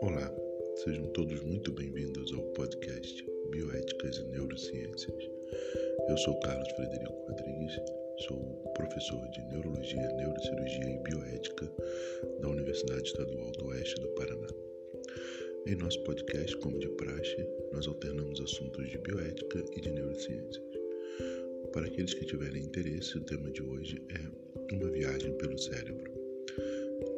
Olá, 0.00 0.32
sejam 0.84 1.08
todos 1.08 1.42
muito 1.42 1.72
bem-vindos 1.72 2.32
ao 2.32 2.42
podcast 2.52 3.26
Bioéticas 3.50 4.18
e 4.18 4.24
Neurociências. 4.28 5.30
Eu 6.08 6.16
sou 6.18 6.38
Carlos 6.40 6.70
Frederico 6.74 7.12
Rodrigues, 7.26 7.76
sou 8.28 8.38
professor 8.74 9.28
de 9.30 9.42
Neurologia, 9.48 10.12
Neurocirurgia 10.12 10.90
e 10.90 11.02
Bioética 11.02 11.72
da 12.40 12.48
Universidade 12.50 13.08
Estadual 13.08 13.50
do 13.50 13.66
Oeste 13.66 14.00
do 14.00 14.08
Paraná. 14.10 14.46
Em 15.66 15.74
nosso 15.74 16.04
podcast, 16.04 16.56
como 16.58 16.78
de 16.78 16.88
praxe, 16.90 17.44
nós 17.72 17.88
alternamos 17.88 18.40
assuntos 18.40 18.88
de 18.88 18.98
bioética 18.98 19.64
e 19.76 19.80
de 19.80 19.90
neurociências. 19.90 20.62
Para 21.72 21.86
aqueles 21.86 22.14
que 22.14 22.24
tiverem 22.24 22.62
interesse, 22.62 23.18
o 23.18 23.24
tema 23.24 23.50
de 23.50 23.60
hoje 23.60 24.00
é 24.08 24.43
uma 24.72 24.90
viagem 24.90 25.32
pelo 25.38 25.58
cérebro. 25.58 26.12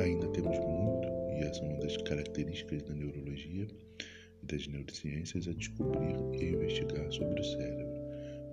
Ainda 0.00 0.26
temos 0.28 0.58
muito, 0.58 1.08
e 1.38 1.44
essa 1.44 1.60
é 1.60 1.68
uma 1.68 1.78
das 1.78 1.96
características 1.98 2.82
da 2.82 2.94
neurologia 2.94 3.66
e 4.42 4.46
das 4.46 4.66
neurociências, 4.66 5.46
a 5.46 5.52
descobrir 5.52 6.16
e 6.40 6.44
a 6.46 6.50
investigar 6.50 7.12
sobre 7.12 7.40
o 7.40 7.44
cérebro, 7.44 7.91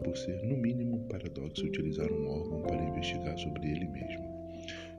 por 0.03 0.17
ser, 0.17 0.43
no 0.43 0.57
mínimo, 0.57 1.07
paradoxo 1.07 1.65
utilizar 1.65 2.11
um 2.11 2.27
órgão 2.27 2.61
para 2.63 2.83
investigar 2.83 3.37
sobre 3.37 3.69
ele 3.69 3.87
mesmo. 3.87 4.29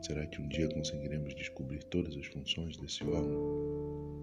Será 0.03 0.27
que 0.27 0.41
um 0.41 0.49
dia 0.49 0.69
conseguiremos 0.69 1.35
descobrir 1.35 1.83
todas 1.85 2.17
as 2.17 2.27
funções 2.27 2.77
desse 2.77 3.05
órgão? 3.05 4.21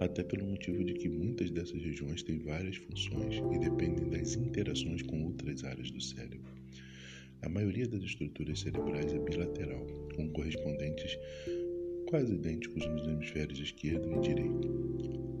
Até 0.00 0.22
pelo 0.22 0.46
motivo 0.46 0.84
de 0.84 0.94
que 0.94 1.08
muitas 1.08 1.50
dessas 1.50 1.82
regiões 1.82 2.22
têm 2.22 2.38
várias 2.38 2.76
funções 2.76 3.36
e 3.52 3.58
dependem 3.58 4.08
das 4.10 4.34
interações 4.34 5.02
com 5.02 5.24
outras 5.24 5.64
áreas 5.64 5.90
do 5.90 6.00
cérebro. 6.00 6.52
A 7.42 7.48
maioria 7.48 7.86
das 7.86 8.02
estruturas 8.02 8.60
cerebrais 8.60 9.12
é 9.12 9.18
bilateral, 9.18 9.86
com 10.16 10.28
correspondentes 10.30 11.16
quase 12.08 12.32
idênticos 12.34 12.86
nos 12.86 13.06
hemisférios 13.06 13.60
esquerdo 13.60 14.10
e 14.12 14.20
direito. 14.20 15.37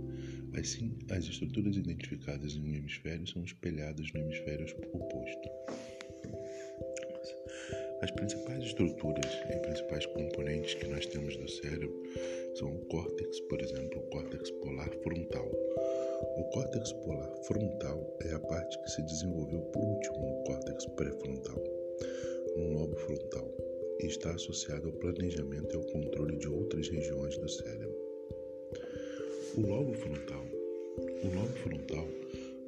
Assim, 0.54 0.96
as 1.10 1.24
estruturas 1.24 1.76
identificadas 1.76 2.54
em 2.54 2.62
um 2.62 2.74
hemisfério 2.74 3.26
são 3.26 3.44
espelhadas 3.44 4.12
no 4.12 4.20
hemisfério 4.20 4.66
oposto. 4.92 5.48
As 8.00 8.10
principais 8.12 8.64
estruturas 8.64 9.32
e 9.50 9.56
principais 9.58 10.06
componentes 10.06 10.74
que 10.74 10.86
nós 10.86 11.04
temos 11.06 11.36
do 11.36 11.48
cérebro 11.48 12.02
são 12.54 12.74
o 12.74 12.86
córtex, 12.86 13.40
por 13.42 13.60
exemplo, 13.60 13.98
o 13.98 14.10
córtex 14.10 14.50
polar 14.50 14.90
frontal. 15.02 15.50
O 16.36 16.44
córtex 16.52 16.92
polar 16.92 17.32
frontal 17.44 18.16
é 18.22 18.32
a 18.32 18.40
parte 18.40 18.78
que 18.82 18.90
se 18.90 19.02
desenvolveu 19.02 19.60
por 19.72 19.82
último 19.82 20.18
no 20.18 20.44
córtex 20.44 20.86
pré-frontal 20.96 21.78
no 22.58 22.72
lobo 22.72 22.96
frontal 22.96 23.48
e 24.00 24.06
está 24.06 24.30
associado 24.30 24.88
ao 24.88 24.92
planejamento 24.94 25.72
e 25.72 25.76
ao 25.76 25.84
controle 25.84 26.36
de 26.38 26.48
outras 26.48 26.88
regiões 26.88 27.36
do 27.38 27.48
cérebro. 27.48 27.97
O 29.58 29.60
lobo 29.60 29.92
frontal. 29.92 30.46
O 31.24 31.34
lobo 31.34 31.52
frontal, 31.64 32.06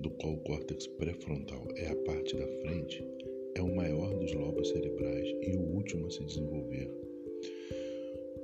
do 0.01 0.11
qual 0.11 0.33
o 0.33 0.39
córtex 0.39 0.89
pré-frontal 0.89 1.63
é 1.77 1.87
a 1.87 1.95
parte 2.05 2.35
da 2.35 2.49
frente, 2.63 3.07
é 3.55 3.63
o 3.63 3.73
maior 3.77 4.13
dos 4.19 4.33
lobos 4.33 4.71
cerebrais 4.71 5.29
e 5.41 5.55
o 5.57 5.61
último 5.77 6.09
a 6.09 6.11
se 6.11 6.25
desenvolver. 6.25 6.91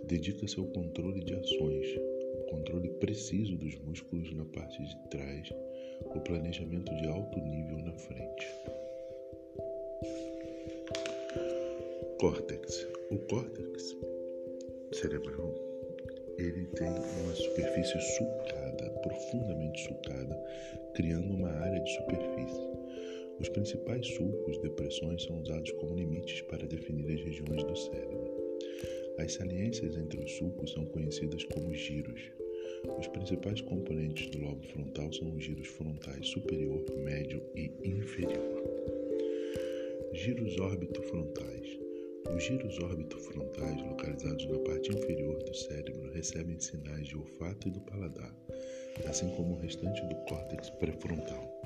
Dedica-se 0.05 0.61
ao 0.61 0.67
controle 0.67 1.25
de 1.25 1.35
ações, 1.35 1.89
o 2.39 2.45
controle 2.51 2.89
preciso 3.01 3.57
dos 3.57 3.75
músculos 3.81 4.33
na 4.37 4.45
parte 4.45 4.81
de 4.81 4.97
trás, 5.11 5.53
o 6.15 6.21
planejamento 6.21 6.95
de 6.95 7.09
alto 7.09 7.41
nível 7.41 7.79
na 7.79 7.95
frente. 7.95 8.47
Córtex. 12.21 12.87
O 13.11 13.19
córtex 13.27 13.97
cerebral 14.93 15.66
ele 16.39 16.67
tem 16.77 16.89
uma 16.89 17.35
superfície 17.35 18.01
sulcada, 18.17 18.91
profundamente 19.03 19.81
sulcada, 19.87 20.37
criando 20.95 21.35
uma 21.35 21.49
área 21.49 21.81
de 21.81 21.91
superfície. 21.95 22.67
Os 23.41 23.49
principais 23.51 24.07
sulcos, 24.07 24.59
depressões, 24.59 25.23
são 25.25 25.41
usados 25.41 25.71
como 25.73 25.97
limites 25.97 26.41
para 26.43 26.67
definir 26.67 27.13
as 27.13 27.21
regiões 27.23 27.65
do 27.65 27.77
cérebro. 27.77 28.37
As 29.19 29.33
saliências 29.33 29.97
entre 29.97 30.23
os 30.23 30.33
sulcos 30.33 30.73
são 30.73 30.85
conhecidas 30.87 31.45
como 31.45 31.73
giros. 31.75 32.21
Os 32.99 33.07
principais 33.09 33.61
componentes 33.63 34.31
do 34.31 34.39
lobo 34.39 34.63
frontal 34.69 35.13
são 35.13 35.35
os 35.35 35.45
giros 35.45 35.69
frontais 35.69 36.29
superior, 36.29 36.85
médio 36.99 37.43
e 37.55 37.71
inferior. 37.85 38.63
Giros 40.13 40.59
órbito-frontais. 40.59 41.86
Os 42.35 42.43
giros 42.43 42.79
órbito-frontais, 42.81 43.83
localizados 43.83 44.47
na 44.47 44.59
parte 44.61 44.91
inferior 44.91 45.43
do 45.43 45.55
cérebro, 45.55 46.13
recebem 46.13 46.59
sinais 46.59 47.09
de 47.09 47.17
olfato 47.17 47.69
e 47.69 47.71
do 47.71 47.81
paladar, 47.81 48.35
assim 49.09 49.29
como 49.37 49.55
o 49.55 49.61
restante 49.61 50.01
do 50.07 50.15
córtex 50.27 50.71
pré-frontal. 50.71 51.63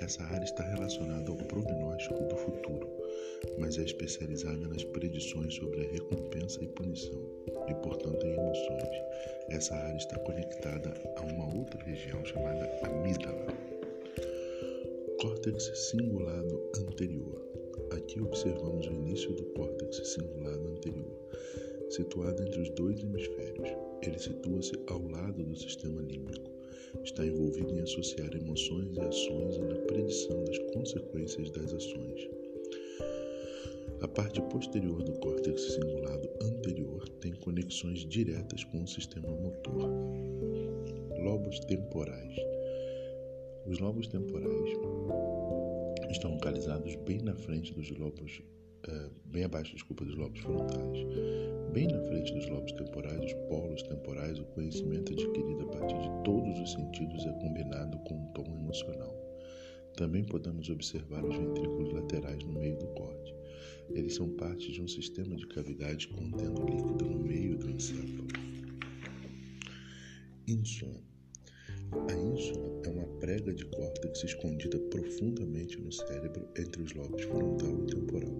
Essa 0.00 0.22
área 0.24 0.44
está 0.44 0.64
relacionada 0.64 1.30
ao 1.30 1.36
prognóstico 1.36 2.24
do 2.24 2.36
futuro, 2.36 2.88
mas 3.58 3.78
é 3.78 3.84
especializada 3.84 4.68
nas 4.68 4.84
predições 4.84 5.54
sobre 5.54 5.86
a 5.86 5.90
recompensa 5.90 6.62
e 6.62 6.68
punição, 6.68 7.22
e 7.68 7.74
portanto 7.74 8.26
em 8.26 8.32
emoções. 8.32 9.02
Essa 9.50 9.74
área 9.74 9.96
está 9.96 10.18
conectada 10.20 10.94
a 11.16 11.22
uma 11.22 11.54
outra 11.54 11.82
região 11.84 12.24
chamada 12.24 12.70
amígdala. 12.84 13.46
Córtex 15.20 15.70
cingulado 15.90 16.70
anterior. 16.76 17.41
Aqui 17.94 18.22
observamos 18.22 18.86
o 18.86 18.92
início 18.92 19.34
do 19.34 19.44
córtex 19.52 20.14
cingulado 20.14 20.66
anterior, 20.66 21.14
situado 21.90 22.42
entre 22.42 22.62
os 22.62 22.70
dois 22.70 22.98
hemisférios. 23.02 23.68
Ele 24.02 24.18
situa-se 24.18 24.72
ao 24.86 25.02
lado 25.08 25.44
do 25.44 25.54
sistema 25.54 26.00
límbico. 26.00 26.50
Está 27.04 27.26
envolvido 27.26 27.74
em 27.74 27.82
associar 27.82 28.34
emoções 28.34 28.96
e 28.96 29.00
ações 29.00 29.56
e 29.56 29.60
na 29.60 29.74
predição 29.86 30.42
das 30.44 30.58
consequências 30.72 31.50
das 31.50 31.74
ações. 31.74 32.30
A 34.00 34.08
parte 34.08 34.40
posterior 34.40 35.02
do 35.02 35.12
córtex 35.18 35.74
cingulado 35.74 36.30
anterior 36.40 37.06
tem 37.20 37.32
conexões 37.34 38.06
diretas 38.08 38.64
com 38.64 38.82
o 38.82 38.88
sistema 38.88 39.28
motor. 39.28 39.90
Lobos 41.22 41.60
temporais. 41.60 42.36
Os 43.66 43.78
lobos 43.78 44.08
temporais 44.08 44.70
estão 46.12 46.32
localizados 46.32 46.94
bem 47.06 47.20
na 47.22 47.34
frente 47.34 47.72
dos 47.72 47.90
lobos, 47.90 48.42
uh, 48.86 49.10
bem 49.26 49.44
abaixo, 49.44 49.74
desculpa, 49.74 50.04
dos 50.04 50.14
lobos 50.14 50.40
frontais. 50.40 50.98
Bem 51.72 51.88
na 51.88 52.00
frente 52.02 52.32
dos 52.34 52.46
lobos 52.48 52.72
temporais, 52.72 53.24
os 53.24 53.32
polos 53.48 53.82
temporais, 53.82 54.38
o 54.38 54.44
conhecimento 54.44 55.12
adquirido 55.12 55.62
a 55.62 55.66
partir 55.66 55.98
de 55.98 56.24
todos 56.24 56.58
os 56.60 56.72
sentidos 56.72 57.24
é 57.24 57.32
combinado 57.32 57.98
com 58.00 58.14
um 58.14 58.32
tom 58.32 58.44
emocional. 58.44 59.14
Também 59.96 60.24
podemos 60.24 60.68
observar 60.68 61.24
os 61.24 61.36
ventrículos 61.36 61.92
laterais 61.92 62.42
no 62.44 62.52
meio 62.52 62.78
do 62.78 62.86
corte. 62.88 63.34
Eles 63.90 64.14
são 64.14 64.28
parte 64.36 64.70
de 64.72 64.80
um 64.80 64.88
sistema 64.88 65.36
de 65.36 65.46
cavidades 65.48 66.06
contendo 66.06 66.64
líquido 66.64 67.04
no 67.04 67.18
meio 67.18 67.58
do 67.58 67.70
encéfalo. 67.70 68.28
Ínsula. 70.46 71.00
A 72.08 72.14
ínsula 72.14 72.71
prega 73.22 73.54
de 73.54 73.64
córtex 73.66 74.24
escondida 74.24 74.76
profundamente 74.90 75.80
no 75.80 75.92
cérebro 75.92 76.44
entre 76.58 76.82
os 76.82 76.92
lobos 76.92 77.22
frontal 77.22 77.78
e 77.84 77.86
temporal. 77.86 78.34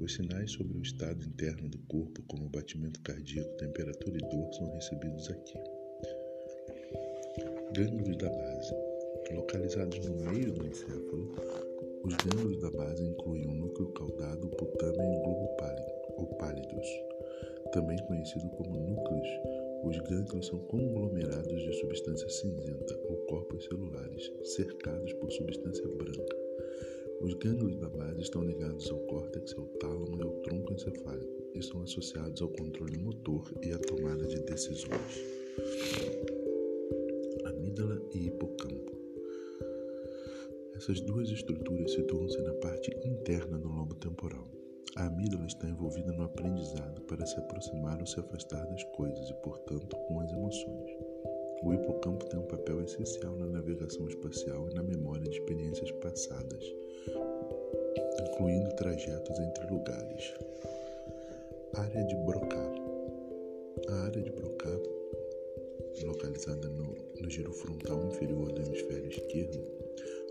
Os 0.00 0.12
sinais 0.12 0.50
sobre 0.50 0.76
o 0.76 0.82
estado 0.82 1.24
interno 1.24 1.68
do 1.68 1.78
corpo, 1.86 2.20
como 2.26 2.48
batimento 2.48 3.00
cardíaco, 3.02 3.56
temperatura 3.58 4.16
e 4.16 4.28
dor, 4.28 4.52
são 4.54 4.74
recebidos 4.74 5.30
aqui. 5.30 5.58
Gânglios 7.74 8.16
da 8.16 8.28
base. 8.28 8.74
Localizados 9.32 10.04
no 10.04 10.16
meio 10.32 10.52
do 10.52 10.66
encéfalo, 10.66 11.36
os 12.02 12.16
gânglios 12.16 12.60
da 12.60 12.70
base 12.72 13.04
incluem 13.04 13.46
o 13.46 13.54
núcleo 13.54 13.92
caudado, 13.92 14.48
o 14.48 14.50
putame 14.50 14.98
e 14.98 15.16
o 15.16 15.22
globo 15.22 15.56
pálido, 15.58 15.92
ou 16.16 16.26
pálidos. 16.38 16.88
Também 17.72 17.98
conhecido 18.06 18.48
como 18.50 18.80
núcleos, 18.80 19.28
os 19.86 19.96
gânglios 19.98 20.48
são 20.48 20.58
conglomerados 20.58 21.62
de 21.62 21.72
substância 21.74 22.28
cinzenta 22.28 22.98
ou 23.08 23.16
corpos 23.26 23.64
celulares, 23.64 24.32
cercados 24.42 25.12
por 25.14 25.30
substância 25.30 25.86
branca. 25.86 26.36
Os 27.20 27.34
gânglios 27.34 27.76
da 27.76 27.88
base 27.88 28.20
estão 28.20 28.42
ligados 28.42 28.90
ao 28.90 28.98
córtex, 29.06 29.54
ao 29.56 29.66
tálamo 29.78 30.18
e 30.18 30.22
ao 30.22 30.32
tronco 30.42 30.72
encefálico 30.72 31.50
e 31.54 31.62
são 31.62 31.82
associados 31.82 32.42
ao 32.42 32.48
controle 32.48 32.98
motor 32.98 33.48
e 33.62 33.72
à 33.72 33.78
tomada 33.78 34.26
de 34.26 34.40
decisões. 34.40 35.24
Amígdala 37.44 38.02
e 38.12 38.26
hipocampo. 38.26 38.92
Essas 40.74 41.00
duas 41.00 41.30
estruturas 41.30 41.92
situam-se 41.92 42.38
na 42.42 42.52
parte 42.54 42.90
interna 43.04 43.56
do 43.56 43.68
lobo 43.68 43.94
temporal. 43.94 44.55
A 44.96 45.06
amígdala 45.08 45.46
está 45.46 45.68
envolvida 45.68 46.10
no 46.12 46.24
aprendizado 46.24 47.02
para 47.02 47.26
se 47.26 47.38
aproximar 47.38 48.00
ou 48.00 48.06
se 48.06 48.18
afastar 48.18 48.64
das 48.66 48.82
coisas 48.96 49.28
e, 49.28 49.34
portanto, 49.42 49.94
com 49.94 50.20
as 50.20 50.32
emoções. 50.32 50.90
O 51.62 51.74
hipocampo 51.74 52.24
tem 52.26 52.40
um 52.40 52.46
papel 52.46 52.82
essencial 52.82 53.36
na 53.36 53.46
navegação 53.46 54.08
espacial 54.08 54.70
e 54.70 54.74
na 54.74 54.82
memória 54.82 55.22
de 55.22 55.36
experiências 55.36 55.90
passadas, 55.92 56.64
incluindo 58.22 58.74
trajetos 58.76 59.38
entre 59.38 59.66
lugares. 59.66 60.34
Área 61.74 62.04
de 62.04 62.16
Broca. 62.16 62.72
A 63.88 63.94
área 64.06 64.22
de 64.22 64.30
Broca, 64.30 64.80
localizada 66.04 66.68
no, 66.70 66.94
no 67.20 67.28
giro 67.28 67.52
frontal 67.52 68.02
inferior 68.06 68.50
do 68.50 68.62
hemisfério 68.62 69.10
esquerdo, 69.10 69.62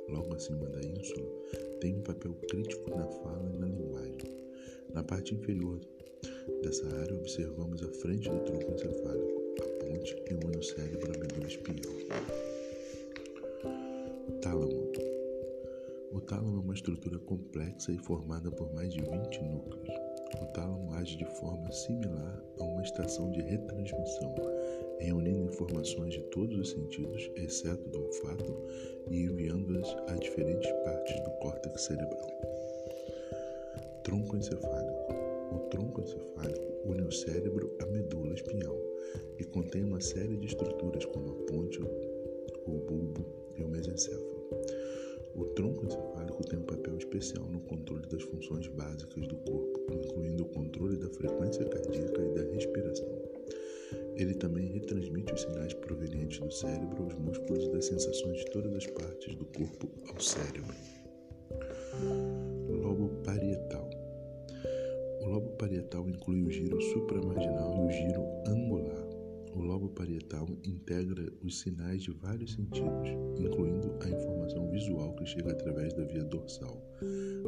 logo 0.09 0.33
acima 0.33 0.67
da 0.69 0.79
ínsula, 0.79 1.29
tem 1.79 1.95
um 1.95 2.01
papel 2.01 2.33
crítico 2.49 2.89
na 2.89 3.05
fala 3.07 3.51
e 3.53 3.57
na 3.59 3.67
linguagem. 3.67 4.44
Na 4.95 5.03
parte 5.03 5.35
inferior 5.35 5.77
dessa 6.63 6.87
área, 7.01 7.13
observamos 7.17 7.83
a 7.83 7.87
frente 7.89 8.29
do 8.29 8.39
tronco 8.45 8.71
encefálico, 8.71 9.43
a 9.59 9.83
ponte 9.83 10.15
que 10.23 10.33
une 10.33 10.55
o 10.55 10.63
cérebro 10.63 11.13
à 11.13 11.17
medula 11.19 11.47
espinhal. 11.47 11.93
Tálamo. 14.41 14.93
O 16.13 16.21
tálamo 16.21 16.59
é 16.59 16.61
uma 16.61 16.73
estrutura 16.73 17.19
complexa 17.19 17.91
e 17.91 17.97
formada 17.97 18.49
por 18.49 18.73
mais 18.73 18.93
de 18.93 19.01
20 19.01 19.43
núcleos. 19.43 19.89
O 20.41 20.45
tálamo 20.53 20.93
age 20.93 21.17
de 21.17 21.25
forma 21.25 21.69
similar 21.73 22.41
a 22.57 22.63
uma 22.63 22.81
estação 22.81 23.29
de 23.33 23.41
retransmissão, 23.41 24.33
reunindo 25.01 25.51
informações 25.51 26.13
de 26.13 26.21
todos 26.29 26.57
os 26.57 26.69
sentidos, 26.69 27.29
exceto 27.35 27.89
do 27.89 28.01
olfato, 28.01 28.55
e 29.11 29.23
enviando-as 29.23 29.93
a 30.07 30.15
diferentes 30.15 30.71
partes 30.85 31.19
do 31.21 31.31
córtex 31.41 31.81
cerebral. 31.81 32.64
Tronco 34.05 34.37
encefálico. 34.37 35.15
O 35.51 35.57
tronco 35.71 35.99
encefálico 35.99 36.61
une 36.85 37.01
o 37.01 37.11
cérebro 37.11 37.75
à 37.81 37.87
medula 37.87 38.35
espinhal 38.35 38.77
e 39.39 39.43
contém 39.45 39.83
uma 39.83 39.99
série 39.99 40.37
de 40.37 40.45
estruturas 40.45 41.03
como 41.05 41.31
a 41.31 41.35
ponte, 41.51 41.81
o 41.81 42.77
bulbo 42.87 43.25
e 43.57 43.63
o 43.63 43.67
mesencéfalo. 43.67 44.47
O 45.33 45.45
tronco 45.55 45.87
encefálico 45.87 46.45
tem 46.47 46.59
um 46.59 46.65
papel 46.65 46.95
especial 46.99 47.45
no 47.45 47.59
controle 47.61 48.05
das 48.07 48.21
funções 48.21 48.67
básicas 48.67 49.27
do 49.27 49.37
corpo, 49.37 49.81
incluindo 49.91 50.43
o 50.43 50.49
controle 50.49 50.97
da 50.97 51.09
frequência 51.09 51.65
cardíaca 51.65 52.21
e 52.21 52.35
da 52.35 52.53
respiração. 52.53 53.09
Ele 54.15 54.35
também 54.35 54.67
retransmite 54.67 55.33
os 55.33 55.41
sinais 55.41 55.73
provenientes 55.73 56.37
do 56.37 56.51
cérebro 56.51 57.05
aos 57.05 57.15
músculos 57.15 57.63
e 57.63 57.71
das 57.71 57.85
sensações 57.85 58.37
de 58.37 58.45
todas 58.51 58.71
as 58.75 58.85
partes 58.85 59.35
do 59.35 59.45
corpo 59.45 59.89
ao 60.07 60.19
cérebro. 60.21 60.75
Lobo 62.69 63.09
parietal. 63.23 63.94
Parietal 65.57 66.09
inclui 66.09 66.43
o 66.43 66.51
giro 66.51 66.81
supramarginal 66.81 67.75
e 67.77 67.87
o 67.87 67.91
giro 67.91 68.21
angular. 68.45 69.05
O 69.53 69.61
lobo 69.61 69.87
parietal 69.89 70.45
integra 70.65 71.31
os 71.41 71.61
sinais 71.61 72.03
de 72.03 72.11
vários 72.11 72.53
sentidos, 72.53 73.09
incluindo 73.39 73.97
a 74.01 74.09
informação 74.09 74.69
visual 74.69 75.15
que 75.15 75.25
chega 75.25 75.53
através 75.53 75.93
da 75.93 76.03
via 76.03 76.25
dorsal, 76.25 76.83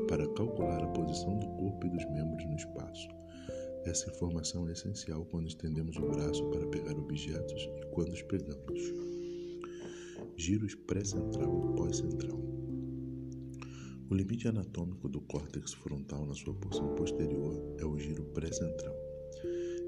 para 0.07 0.25
calcular 0.35 0.81
a 0.81 0.87
posição 0.87 1.37
do 1.37 1.47
corpo 1.57 1.85
e 1.85 1.89
dos 1.89 2.05
membros 2.05 2.45
no 2.45 2.55
espaço. 2.55 3.09
Essa 3.85 4.09
informação 4.09 4.69
é 4.69 4.71
essencial 4.71 5.25
quando 5.25 5.47
estendemos 5.47 5.97
o 5.97 6.07
braço 6.07 6.45
para 6.49 6.65
pegar 6.67 6.97
objetos 6.97 7.69
e 7.81 7.85
quando 7.87 8.13
os 8.13 8.21
pegamos. 8.21 8.81
Giros 10.37 10.75
pré-central 10.75 11.73
e 11.73 11.75
pós-central. 11.75 12.66
O 14.09 14.15
limite 14.15 14.47
anatômico 14.47 15.09
do 15.09 15.19
córtex 15.19 15.73
frontal 15.73 16.25
na 16.25 16.33
sua 16.33 16.53
porção 16.53 16.95
posterior 16.95 17.75
é 17.77 17.85
o 17.85 17.99
giro 17.99 18.23
pré-central. 18.33 18.95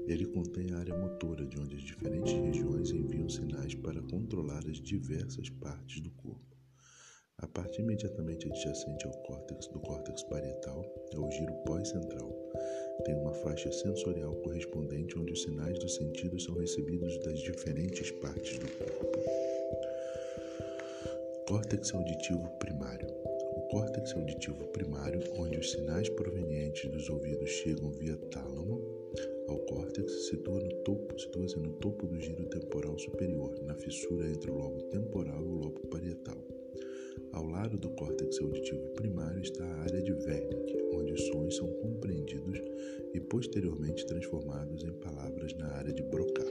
Ele 0.06 0.26
contém 0.26 0.72
a 0.72 0.78
área 0.78 0.94
motora, 0.94 1.46
de 1.46 1.58
onde 1.58 1.76
as 1.76 1.82
diferentes 1.82 2.32
regiões 2.34 2.90
enviam 2.90 3.30
sinais 3.30 3.74
para 3.74 4.02
controlar 4.02 4.62
as 4.68 4.76
diversas 4.76 5.48
partes 5.48 6.00
do 6.02 6.10
corpo. 6.10 6.54
A 7.38 7.46
parte 7.46 7.80
imediatamente 7.80 8.46
adjacente 8.46 9.06
ao 9.06 9.12
córtex 9.22 9.66
do 9.68 9.80
córtex 9.80 10.22
parietal 10.24 10.84
é 11.14 11.18
o 11.18 11.30
giro 11.30 11.54
pós-central. 11.64 12.30
Tem 13.06 13.14
uma 13.14 13.32
faixa 13.32 13.72
sensorial 13.72 14.34
correspondente 14.42 15.18
onde 15.18 15.32
os 15.32 15.42
sinais 15.42 15.78
dos 15.78 15.94
sentidos 15.94 16.44
são 16.44 16.58
recebidos 16.58 17.18
das 17.20 17.38
diferentes 17.40 18.10
partes 18.10 18.58
do 18.58 18.68
corpo. 18.68 19.18
Córtex 21.48 21.94
auditivo 21.94 22.46
primário. 22.58 23.29
Córtex 23.70 24.16
auditivo 24.16 24.66
primário, 24.72 25.20
onde 25.38 25.56
os 25.56 25.70
sinais 25.70 26.08
provenientes 26.08 26.90
dos 26.90 27.08
ouvidos 27.08 27.48
chegam 27.48 27.92
via 27.92 28.16
tálamo 28.16 28.80
ao 29.46 29.58
córtex, 29.60 30.26
situa 30.26 30.60
no 30.60 30.74
topo, 30.82 31.16
situa-se 31.16 31.56
no 31.60 31.72
topo 31.74 32.04
do 32.08 32.20
giro 32.20 32.44
temporal 32.46 32.98
superior, 32.98 33.54
na 33.62 33.76
fissura 33.76 34.28
entre 34.28 34.50
o 34.50 34.56
lobo 34.56 34.82
temporal 34.90 35.40
e 35.40 35.48
o 35.48 35.54
lobo 35.54 35.80
parietal. 35.86 36.36
Ao 37.32 37.46
lado 37.46 37.78
do 37.78 37.90
córtex 37.90 38.40
auditivo 38.40 38.88
primário 38.94 39.40
está 39.40 39.64
a 39.64 39.82
área 39.82 40.02
de 40.02 40.12
Wernicke, 40.14 40.76
onde 40.92 41.12
os 41.12 41.26
sons 41.28 41.54
são 41.54 41.68
compreendidos 41.74 42.60
e 43.14 43.20
posteriormente 43.20 44.04
transformados 44.04 44.82
em 44.82 44.92
palavras 44.94 45.54
na 45.54 45.68
área 45.74 45.92
de 45.92 46.02
Broca. 46.02 46.44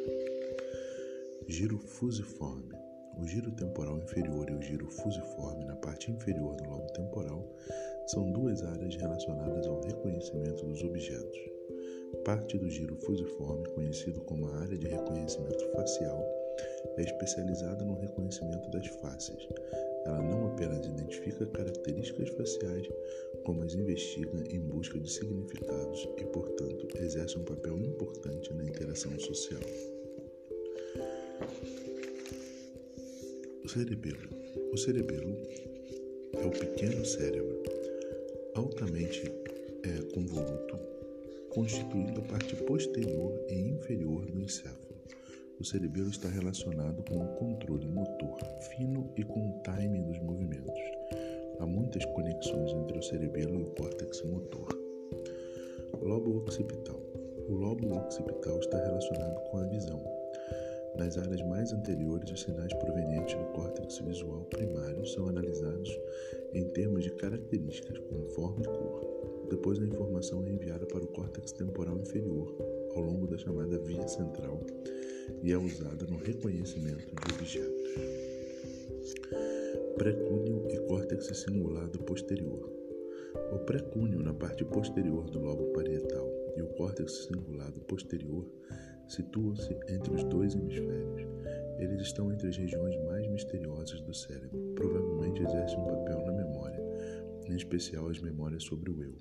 Giro 1.47 1.77
fusiforme. 1.79 2.78
O 3.19 3.27
giro 3.27 3.51
temporal 3.51 3.97
inferior 3.97 4.49
e 4.49 4.53
o 4.53 4.61
giro 4.61 4.87
fusiforme 4.87 5.65
na 5.65 5.75
parte 5.75 6.09
inferior 6.09 6.55
do 6.55 6.69
lobo 6.69 6.87
temporal 6.93 7.45
são 8.07 8.31
duas 8.31 8.63
áreas 8.63 8.95
relacionadas 8.95 9.67
ao 9.67 9.81
reconhecimento 9.81 10.65
dos 10.65 10.81
objetos. 10.81 11.39
Parte 12.23 12.57
do 12.57 12.69
giro 12.69 12.95
fusiforme, 12.95 13.67
conhecido 13.71 14.21
como 14.21 14.47
a 14.47 14.61
área 14.61 14.77
de 14.77 14.87
reconhecimento 14.87 15.69
facial, 15.71 16.25
é 16.97 17.03
especializada 17.03 17.83
no 17.83 17.99
reconhecimento 17.99 18.69
das 18.71 18.87
faces, 18.87 19.47
ela 20.05 20.21
não 20.21 20.47
apenas 20.47 20.85
identifica 20.85 21.45
características 21.45 22.29
faciais, 22.29 22.87
como 23.43 23.63
as 23.63 23.73
investiga 23.73 24.43
em 24.49 24.59
busca 24.59 24.97
de 24.99 25.11
significados 25.11 26.07
e, 26.17 26.23
portanto, 26.25 26.87
exerce 26.95 27.37
um 27.37 27.43
papel 27.43 27.77
importante 27.79 28.53
na 28.53 28.63
interação 28.63 29.17
social. 29.19 29.61
Cerebelo. 33.69 34.29
O 34.73 34.77
cerebelo 34.77 35.37
é 36.33 36.43
o 36.43 36.49
pequeno 36.49 37.05
cérebro, 37.05 37.61
altamente 38.55 39.31
é 39.83 40.01
convoluto, 40.11 40.75
constituindo 41.51 42.19
a 42.19 42.23
parte 42.23 42.55
posterior 42.55 43.31
e 43.47 43.53
inferior 43.53 44.25
do 44.25 44.41
encéfalo. 44.41 44.97
O 45.59 45.63
cerebelo 45.63 46.09
está 46.09 46.29
relacionado 46.29 47.03
com 47.03 47.23
o 47.23 47.35
controle 47.35 47.87
motor 47.87 48.39
fino 48.75 49.13
e 49.15 49.23
com 49.23 49.51
o 49.51 49.61
timing 49.61 50.01
dos 50.01 50.19
movimentos. 50.19 50.79
Há 51.59 51.65
muitas 51.67 52.03
conexões 52.05 52.71
entre 52.71 52.97
o 52.97 53.03
cerebelo 53.03 53.59
e 53.59 53.63
o 53.63 53.71
córtex 53.75 54.23
motor. 54.23 54.67
Lobo 56.01 56.37
occipital. 56.37 56.99
O 57.47 57.53
lobo 57.53 57.95
occipital 57.97 58.57
está 58.59 58.83
relacionado 58.83 59.43
com 59.51 59.57
a 59.57 59.67
visão. 59.67 60.18
Nas 60.97 61.17
áreas 61.17 61.41
mais 61.43 61.71
anteriores, 61.71 62.31
os 62.31 62.41
sinais 62.41 62.73
provenientes 62.73 63.35
do 63.35 63.45
córtex 63.53 63.99
visual 63.99 64.43
primário 64.45 65.05
são 65.05 65.27
analisados 65.27 65.97
em 66.53 66.65
termos 66.69 67.03
de 67.03 67.11
características 67.11 67.97
como 67.99 68.27
forma 68.29 68.61
e 68.61 68.65
cor. 68.65 69.47
Depois, 69.49 69.79
a 69.79 69.85
informação 69.85 70.45
é 70.45 70.49
enviada 70.49 70.85
para 70.85 71.03
o 71.03 71.07
córtex 71.07 71.51
temporal 71.53 71.97
inferior, 71.97 72.55
ao 72.95 73.01
longo 73.01 73.27
da 73.27 73.37
chamada 73.37 73.77
via 73.79 74.07
central, 74.07 74.59
e 75.41 75.51
é 75.51 75.57
usada 75.57 76.05
no 76.05 76.17
reconhecimento 76.17 77.13
de 77.15 77.33
objetos. 77.33 78.09
Precúneo 79.95 80.67
e 80.69 80.79
córtex 80.87 81.27
cingulado 81.37 81.99
posterior. 81.99 82.71
O 83.51 83.59
precúneo, 83.59 84.21
na 84.21 84.33
parte 84.33 84.65
posterior 84.65 85.29
do 85.29 85.39
lobo 85.39 85.73
parietal, 85.73 86.27
e 86.55 86.61
o 86.61 86.67
córtex 86.67 87.27
cingulado 87.27 87.79
posterior 87.81 88.45
situam-se 89.09 89.73
entre 89.89 90.13
os 90.13 90.23
dois 90.23 90.55
hemisférios. 90.55 91.27
Eles 91.77 92.01
estão 92.01 92.31
entre 92.31 92.49
as 92.49 92.57
regiões 92.57 92.95
mais 93.05 93.27
misteriosas 93.27 94.01
do 94.01 94.13
cérebro. 94.13 94.73
Provavelmente 94.75 95.41
exercem 95.41 95.79
um 95.79 95.85
papel 95.85 96.25
na 96.25 96.31
memória, 96.31 96.79
em 97.47 97.55
especial 97.55 98.07
as 98.07 98.19
memórias 98.19 98.63
sobre 98.63 98.91
o 98.91 99.03
eu. 99.03 99.15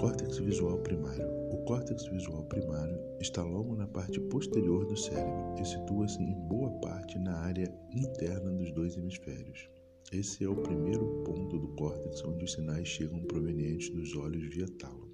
Córtex 0.00 0.38
visual 0.38 0.78
primário. 0.78 1.26
O 1.52 1.64
córtex 1.64 2.06
visual 2.06 2.44
primário 2.44 2.98
está 3.20 3.42
logo 3.44 3.76
na 3.76 3.86
parte 3.86 4.18
posterior 4.20 4.84
do 4.84 4.96
cérebro 4.96 5.54
e 5.60 5.64
situa-se 5.64 6.20
em 6.20 6.34
boa 6.48 6.70
parte 6.80 7.18
na 7.18 7.36
área 7.38 7.72
interna 7.94 8.50
dos 8.52 8.72
dois 8.72 8.96
hemisférios. 8.96 9.68
Esse 10.12 10.42
é 10.42 10.48
o 10.48 10.56
primeiro 10.56 11.22
ponto 11.24 11.58
do 11.58 11.68
córtex 11.76 12.24
onde 12.24 12.44
os 12.44 12.52
sinais 12.52 12.88
chegam 12.88 13.22
provenientes 13.24 13.90
dos 13.90 14.16
olhos 14.16 14.54
via 14.54 14.66
tálamo. 14.78 15.07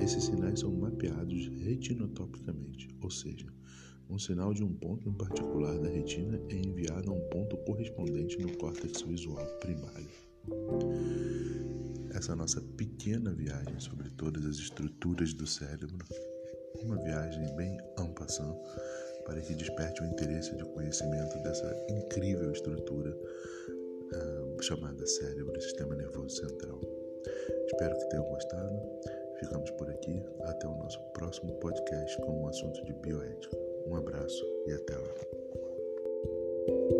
Esses 0.00 0.24
sinais 0.24 0.60
são 0.60 0.72
mapeados 0.72 1.48
retinotopicamente, 1.64 2.88
ou 3.00 3.10
seja, 3.10 3.46
um 4.10 4.18
sinal 4.18 4.52
de 4.52 4.62
um 4.62 4.72
ponto 4.72 5.08
em 5.08 5.12
particular 5.12 5.78
da 5.78 5.88
retina 5.88 6.40
é 6.48 6.56
enviado 6.56 7.10
a 7.10 7.14
um 7.14 7.28
ponto 7.28 7.56
correspondente 7.58 8.38
no 8.38 8.56
córtex 8.56 9.02
visual 9.02 9.46
primário 9.60 10.08
essa 12.14 12.36
nossa 12.36 12.60
pequena 12.76 13.32
viagem 13.32 13.78
sobre 13.80 14.08
todas 14.10 14.44
as 14.44 14.56
estruturas 14.56 15.32
do 15.34 15.46
cérebro, 15.46 16.04
uma 16.82 16.96
viagem 17.02 17.44
bem 17.56 17.78
en 17.98 18.12
passant, 18.14 18.56
para 19.24 19.40
que 19.40 19.54
desperte 19.54 20.02
o 20.02 20.06
interesse 20.06 20.54
de 20.56 20.64
conhecimento 20.64 21.38
dessa 21.42 21.86
incrível 21.88 22.52
estrutura 22.52 23.16
uh, 23.16 24.62
chamada 24.62 25.06
cérebro, 25.06 25.60
sistema 25.60 25.94
nervoso 25.94 26.36
central. 26.36 26.80
Espero 27.66 27.98
que 27.98 28.08
tenham 28.10 28.24
gostado. 28.24 28.76
Ficamos 29.42 29.72
por 29.72 29.90
aqui. 29.90 30.22
Até 30.44 30.68
o 30.68 30.76
nosso 30.76 31.00
próximo 31.12 31.52
podcast 31.54 32.16
com 32.18 32.44
um 32.44 32.48
assunto 32.48 32.84
de 32.84 32.92
bioética. 32.92 33.58
Um 33.88 33.96
abraço 33.96 34.44
e 34.68 34.72
até 34.72 34.96
lá. 34.96 36.91